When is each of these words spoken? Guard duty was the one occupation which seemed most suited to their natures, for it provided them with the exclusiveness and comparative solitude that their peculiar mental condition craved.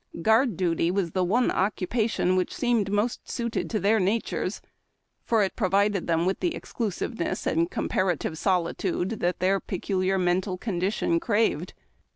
Guard 0.23 0.57
duty 0.57 0.89
was 0.89 1.11
the 1.11 1.23
one 1.23 1.51
occupation 1.51 2.35
which 2.35 2.55
seemed 2.55 2.91
most 2.91 3.29
suited 3.29 3.69
to 3.69 3.79
their 3.79 3.99
natures, 3.99 4.59
for 5.23 5.43
it 5.43 5.55
provided 5.55 6.07
them 6.07 6.25
with 6.25 6.39
the 6.39 6.55
exclusiveness 6.55 7.45
and 7.45 7.69
comparative 7.69 8.35
solitude 8.35 9.09
that 9.19 9.37
their 9.39 9.59
peculiar 9.59 10.17
mental 10.17 10.57
condition 10.57 11.19
craved. 11.19 11.75